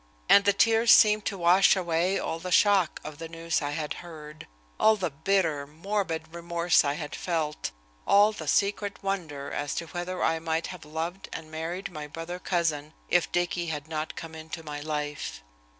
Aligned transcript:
And 0.27 0.45
the 0.45 0.51
tears 0.53 0.91
seemed 0.91 1.25
to 1.25 1.37
wash 1.37 1.75
away 1.75 2.17
all 2.17 2.39
the 2.39 2.51
shock 2.51 2.99
of 3.03 3.19
the 3.19 3.29
news 3.29 3.61
I 3.61 3.69
had, 3.69 3.93
heard, 4.01 4.47
all 4.79 4.95
the 4.95 5.11
bitter, 5.11 5.67
morbid 5.67 6.33
remorse 6.33 6.83
I 6.83 6.93
had 6.93 7.13
felt, 7.15 7.69
all 8.07 8.31
the 8.31 8.47
secret 8.47 9.03
wonder 9.03 9.51
as 9.51 9.75
to 9.75 9.85
whether 9.85 10.23
I 10.23 10.39
might 10.39 10.65
have 10.73 10.85
loved 10.85 11.29
and 11.31 11.51
married 11.51 11.91
my 11.91 12.07
brother 12.07 12.39
cousin 12.39 12.93
if 13.09 13.31
Dicky 13.31 13.67
had 13.67 13.87
not 13.87 14.15
come 14.15 14.33
into 14.33 14.63
my 14.63 14.79
life. 14.79 15.43